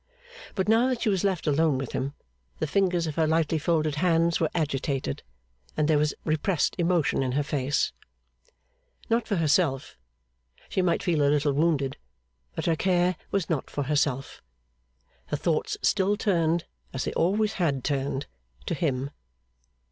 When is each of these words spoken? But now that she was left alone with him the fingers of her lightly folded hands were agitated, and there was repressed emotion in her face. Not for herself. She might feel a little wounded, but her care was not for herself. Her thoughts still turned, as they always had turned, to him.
But 0.55 0.67
now 0.67 0.87
that 0.87 1.03
she 1.03 1.09
was 1.09 1.23
left 1.23 1.45
alone 1.45 1.77
with 1.77 1.91
him 1.91 2.15
the 2.57 2.65
fingers 2.65 3.05
of 3.05 3.17
her 3.17 3.27
lightly 3.27 3.59
folded 3.59 3.97
hands 3.97 4.39
were 4.39 4.49
agitated, 4.55 5.21
and 5.77 5.87
there 5.87 5.99
was 5.99 6.15
repressed 6.25 6.73
emotion 6.79 7.21
in 7.21 7.33
her 7.33 7.43
face. 7.43 7.93
Not 9.11 9.27
for 9.27 9.35
herself. 9.35 9.99
She 10.69 10.81
might 10.81 11.03
feel 11.03 11.21
a 11.21 11.29
little 11.29 11.53
wounded, 11.53 11.97
but 12.55 12.65
her 12.65 12.75
care 12.75 13.15
was 13.29 13.47
not 13.47 13.69
for 13.69 13.83
herself. 13.83 14.41
Her 15.27 15.37
thoughts 15.37 15.77
still 15.83 16.17
turned, 16.17 16.65
as 16.93 17.03
they 17.03 17.13
always 17.13 17.53
had 17.61 17.83
turned, 17.83 18.25
to 18.65 18.73
him. 18.73 19.11